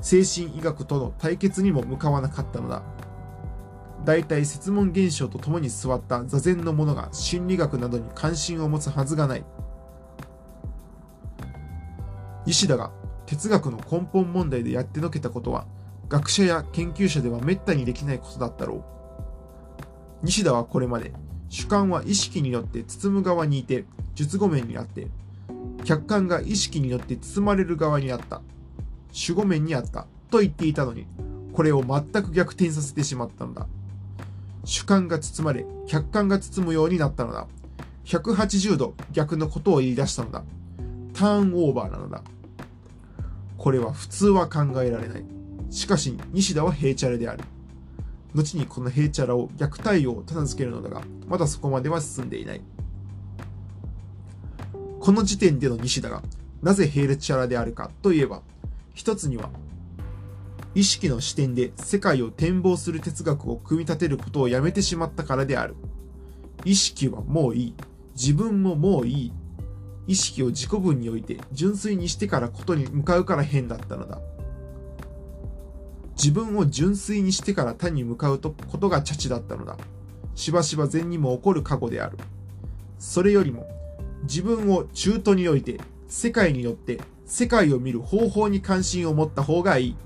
[0.00, 2.82] 精神医学との対決にも向かわなかったのだ。
[4.04, 9.44] 大体説問現象と共に座った座禅の者が心理学などに関心を持つはずがない。
[12.46, 12.90] 西田が
[13.26, 15.66] 哲学の根本問題でやってのけたことは、
[16.08, 18.82] 学者や研究者では滅多にできないことだったろう。
[20.24, 21.12] 西田はこれまで、
[21.48, 23.84] 主観は意識によって包む側にいて、
[24.14, 25.08] 術後面にあって、
[25.84, 28.42] 客観が意識によって包まれる側にあった。
[29.12, 30.06] 守護面にあった。
[30.30, 31.06] と言っていたのに、
[31.52, 33.66] これを全く逆転させてしまったのだ。
[34.64, 37.46] 主観が包まれ、客観が包むようになったのだ。
[38.04, 40.42] 180度逆のことを言い出したのだ。
[41.14, 42.22] ターンオーバーなのだ。
[43.56, 45.24] これは普通は考えられない。
[45.70, 47.44] しかし、西田はヘイチャラである。
[48.34, 52.60] 後にこのヘイチャラを逆対応と名付けるのだが、まだそこまでは進んでいない。
[55.00, 56.22] この時点での西田が
[56.62, 58.42] なぜヘイチャラであるかといえば、
[58.94, 59.50] 一つには、
[60.74, 65.74] 意識の視点で世界を展望する哲学を組み立てることをやめてしまったからである。
[66.64, 67.74] 意識はもういい。
[68.14, 69.32] 自分ももういい。
[70.06, 74.20] 意識を自己分において純粋にしてからことに向かうから変だったのだ。
[76.16, 79.76] 自分を純粋にしてから他に向かうとことが茶地だったのだ。
[80.34, 82.18] しばしば善にも起こる過去である。
[82.98, 83.66] それよりも、
[84.22, 89.96] 自分を中途において、世界によって世界を見る方法に関心を持った方がいい。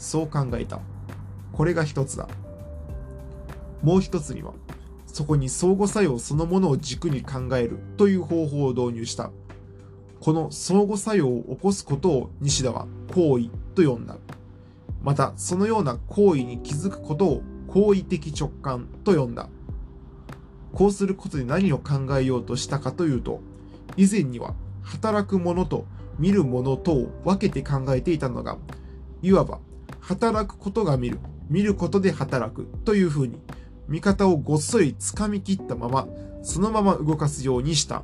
[0.00, 0.80] そう考えた。
[1.52, 2.26] これが一つだ。
[3.82, 4.54] もう一つには、
[5.06, 9.30] そこに相互作用そのものを軸に考えるという方法を導入した。
[10.18, 14.16] この相互作用を起こすことを西田は行為と呼んだ。
[15.02, 19.50] また、そのような行為に気づくことを行為的直感と呼んだ。
[20.72, 23.40] こうすることで何を考えようとしたかというと、
[23.98, 25.84] 以前には働くものと
[26.18, 28.56] 見るものとを分けて考えていたのが、
[29.22, 29.58] いわば
[30.00, 33.40] 働くことが見る、見ることで働くというふうに、
[33.88, 36.08] 見方をごっそり掴み切ったまま、
[36.42, 38.02] そのまま動かすようにした。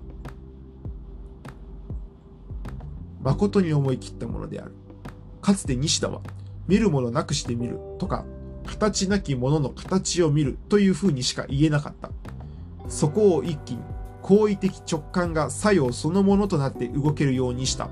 [3.22, 4.72] 誠に思い切ったものである。
[5.40, 6.20] かつて西田は、
[6.68, 8.24] 見るものなくして見るとか、
[8.66, 12.10] 形なきものの形を見るというふうにしか言えなかった。
[12.88, 13.80] そこを一気に
[14.22, 17.88] 行為的直感が作用そのものとなって動けるようにした。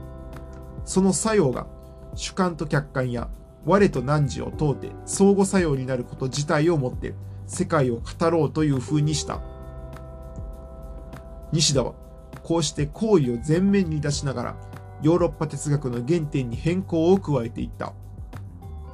[0.84, 1.66] その作用が
[2.14, 3.28] 主観と客観や
[3.64, 7.14] 我と汝を問うて相互作用になること自体をもって
[7.46, 9.40] 世界を語ろうという風にした。
[11.52, 11.94] 西田は
[12.42, 14.56] こうして行為を前面に出しながら
[15.02, 17.92] ヨーロッパ哲学の原点に変更を加えていった。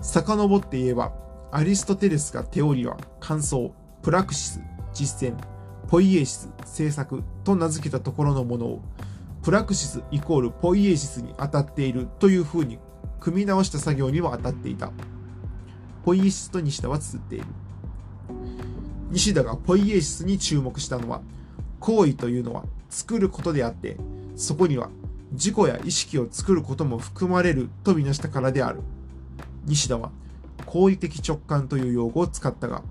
[0.01, 1.13] 遡って言えば、
[1.53, 4.61] アリストテレスがテオリア、感想、プラクシス、
[4.93, 5.37] 実践、
[5.89, 8.83] ポイエシス、政策と名付けたところのものを、
[9.43, 12.79] プラクシスイコールポイエシスに当たっているという風に
[13.21, 14.91] 組み直した作業にも当たっていた。
[16.05, 17.45] ポイエシスと西田は綴っている。
[19.11, 21.21] 西田がポイエシスに注目したのは、
[21.79, 23.97] 行為というのは作ることであって、
[24.37, 24.89] そこには
[25.33, 28.81] 自己や意識を作ることも含まれるとみなしたからである。
[29.67, 30.11] 西田は
[30.67, 32.83] 行為的直感という用語を使ったが、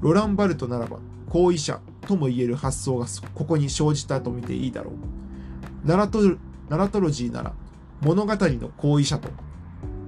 [0.00, 0.98] ロランバルトならば
[1.30, 5.86] 行為者とも言える発想がここに生じたと見ていいだろう。
[5.86, 6.20] ナラト
[6.68, 7.52] ナラトロジーなら
[8.00, 9.28] 物語の行為者と、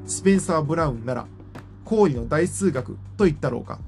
[0.06, 1.26] スペンサー・ブラウンなら
[1.84, 3.80] 行為の大数学と言ったろうか。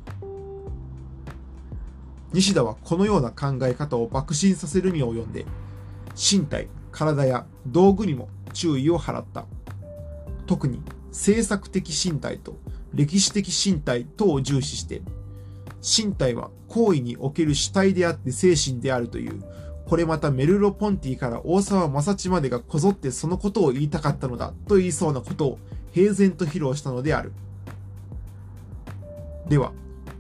[2.32, 5.46] 西田はこのような考え方を爆心させるに及んで、
[6.14, 9.46] 身体、体や道具にも注意を払った。
[10.46, 12.56] 特に政策的身体と
[12.92, 15.02] 歴史的身体等を重視して、
[15.80, 19.42] 身体は行為における主体であって精神であるという、
[19.86, 25.58] これまたメルロ・ポンティから大沢正知までがこぞってそのことを言いたかったのだと言いそうなことを
[25.92, 27.32] 平然と披露したのである。
[29.48, 29.72] では、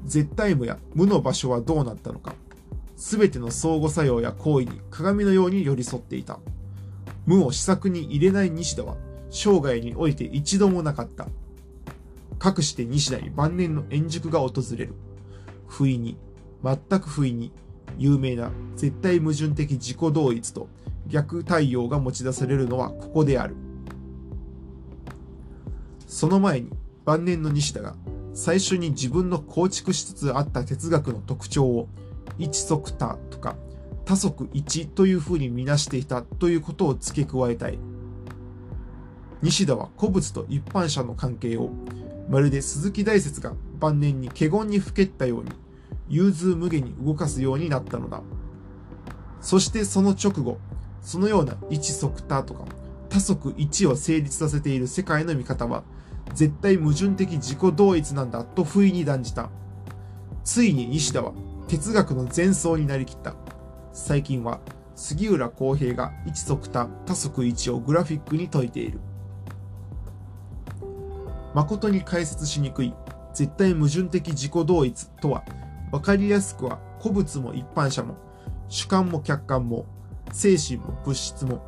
[0.04, 2.34] 絶対無や無の場所はどうなったのか。
[2.96, 6.40] すべての相互作用や行為に鏡のように寄り添っていた。
[7.26, 8.96] 無を試作に入れない西田は、
[9.30, 11.28] 生涯において一度もなかった。
[12.38, 14.94] かくして西田に晩年の円熟が訪れる。
[15.66, 16.16] 不意に、
[16.64, 17.52] 全く不意に、
[17.98, 20.68] 有名な絶対矛盾的自己同一と
[21.08, 23.56] 逆対応が持ち出されるのはここである。
[26.08, 26.70] その前に
[27.04, 27.94] 晩年の西田が
[28.32, 31.88] 最初に自分の構築しつつあった哲学の特徴を
[32.38, 33.56] 一足多とか
[34.06, 37.78] 多足一というふうに見なしていたということを付け加えたい。
[39.42, 41.70] 西田は古物と一般者の関係を
[42.28, 45.50] まるで鈴木大拙が晩年に華厳にふけったように
[46.08, 48.22] 融通無下に動かすようになったのだ。
[49.42, 50.58] そしてその直後、
[51.02, 52.64] そのような一足多とか
[53.10, 55.84] 多足一を成立させている世界の見方は
[56.34, 59.50] 絶対矛盾的自己同一なんだと不意に断じた。
[60.44, 61.32] ついに西田は
[61.68, 63.34] 哲学の前奏になりきった。
[63.92, 64.60] 最近は
[64.94, 69.00] 杉浦公平が一足多多足一をグラフィックに説いている。
[71.54, 72.94] 誠に解説しにくい
[73.34, 75.44] 絶対矛盾的自己同一とは、
[75.92, 78.16] わかりやすくは古物も一般者も
[78.68, 79.86] 主観も客観も
[80.32, 81.62] 精神も物質も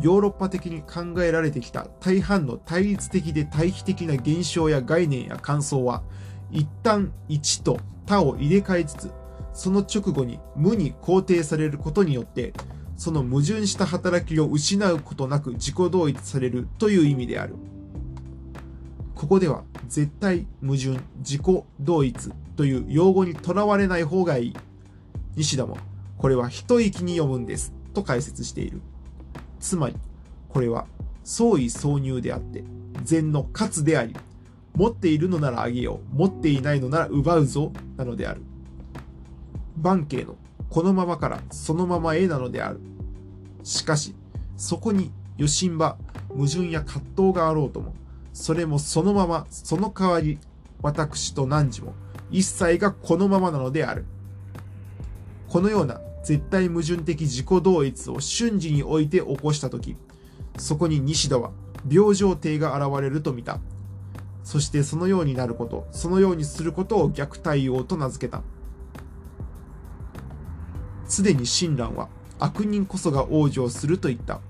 [0.00, 6.02] ヨーロッパ的に考えられてきた大半の対立的で対比的な現象や概念や感想は、
[6.50, 9.10] 一旦1と他を入れ替えつつ、
[9.52, 12.52] その直後に無に肯定されることによって、
[12.96, 17.54] その矛盾した働きを失うことなく自己同一されるという意味である。
[19.14, 24.56] ここでは絶対矛盾、自己同一という用語にとらわれない方がいい。
[25.36, 25.78] 西田も、
[26.18, 28.82] これは一息に読むんです、と解説している。
[29.60, 29.96] つまり、
[30.48, 30.86] これは
[31.24, 32.64] 相違挿入であって、
[33.02, 34.14] 善の勝であり、
[34.74, 38.42] 持っているのならあげよう、持っていないのなら奪うぞ、なのである。
[39.80, 40.36] 万慶の
[40.70, 42.80] このままからそのままへなのである。
[43.62, 44.14] しかし、
[44.56, 45.96] そこに余震場、
[46.28, 47.94] 矛盾や葛藤があろうとも、
[48.32, 50.38] それもそのまま、その代わり、
[50.82, 51.94] 私と汝も、
[52.30, 54.04] 一切がこのままなのである。
[55.48, 59.96] このような絶対矛盾的自己同一を瞬時において起こしたとき、
[60.58, 61.52] そこに西田は
[61.88, 63.60] 病状定が現れると見た。
[64.42, 68.42] そしてそのようになること、そのようにすることを逆対応と名付けた。
[71.06, 72.08] すでに親鸞は
[72.40, 74.40] 悪人こそが往生すると言った。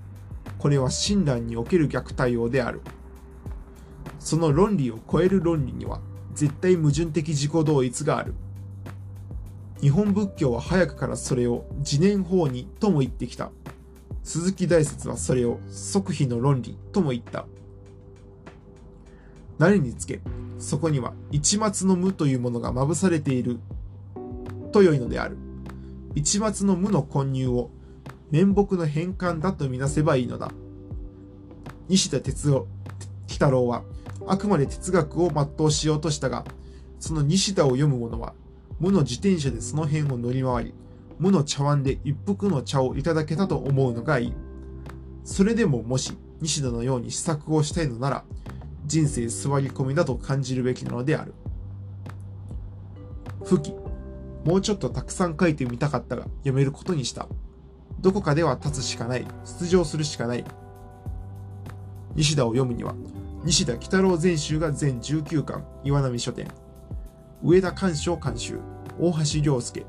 [0.57, 2.81] これは親鸞における逆対応である。
[4.19, 6.01] その論理を超える論理には
[6.33, 8.33] 絶対矛盾的自己同一がある。
[9.81, 13.51] 日本仏教は早くからそれを自念法にとも言ってきた。
[14.23, 17.45] 鈴木大拙はそれを即非の論理とも言った。
[19.59, 20.19] 何につけ、
[20.59, 23.59] そこには一末の無というものがまぶされている
[24.71, 25.37] と良いのである。
[26.15, 27.69] 一末の無の混入を
[28.31, 30.51] 面目の変換だとみなせばいいのだ。
[31.87, 32.67] 西田哲夫、
[33.27, 33.83] 太郎は
[34.25, 36.43] あくまで哲学を全うしようとしたが、
[36.99, 38.33] その西田を読む者は
[38.79, 40.73] 無の自転車でその辺を乗り回り、
[41.19, 44.33] 無の茶碗で一服の茶をいただけたと思うのがいい。
[45.23, 48.23] それでももし西田のように試作をしたいのなら、
[48.85, 51.33] 人生座り込みだと感じるべきなのである。
[53.43, 53.73] 不記。
[54.45, 57.27] もうちょっとたくさん書いてみたかったが、やめることにした。
[57.99, 59.25] どこかでは立つしかない。
[59.59, 60.45] 出場するしかない。
[62.15, 62.95] 西田を読むには、
[63.43, 66.47] 西田喜太郎全集が全19巻、岩波書店。
[67.43, 68.59] 上田鑑賞監修、
[68.99, 69.85] 大橋良介。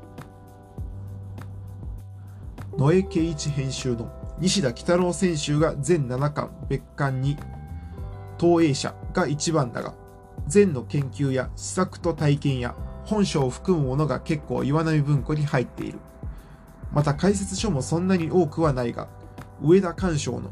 [2.77, 7.37] 野江圭一編集の西田喜太郎選集が全7巻別巻に、
[8.39, 9.95] 東映社が一番だが、
[10.45, 12.75] 全の研究や施策と体験や
[13.05, 15.97] 本書を含むものが結構岩波文庫に入っている。
[16.93, 19.07] また解説書もそんなに多くはないが、
[19.59, 20.51] 上田鑑賞の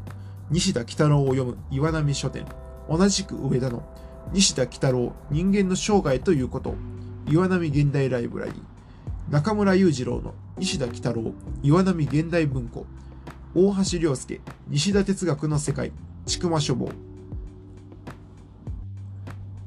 [0.50, 2.44] 西田喜太郎を読む岩波書店、
[2.90, 3.84] 同じく上田の
[4.32, 6.74] 西田喜太郎人間の生涯ということ、
[7.28, 12.86] 岩波現代ライブラリー、中村裕次郎の西田喜太郎岩波現代文庫、
[13.54, 15.92] 大橋良介西田哲学の世界、
[16.26, 16.90] 千曲書房、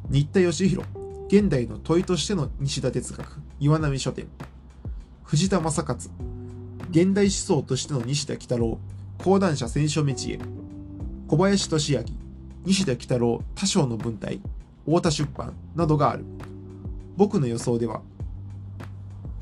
[0.10, 0.88] 新田義弘
[1.28, 4.28] 現代の問いとしての西田哲学、岩波書店。
[5.24, 5.98] 藤田正勝、
[6.90, 8.78] 現代思想としての西田喜太郎、
[9.24, 10.40] 講談社選書道へ。
[11.30, 12.04] 小林俊明、
[12.64, 14.40] 西田喜太郎多少の文体、
[14.86, 16.24] 太田出版などがある。
[17.18, 18.02] 僕の予想では、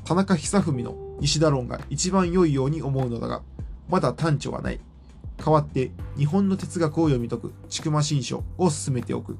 [0.04, 3.42] 田中久文の西田論が一番良いように思うのだが、
[3.90, 4.80] まだ単調はない。
[5.36, 9.36] 代わって日本の哲学を読み解く千曲新書を進めておく。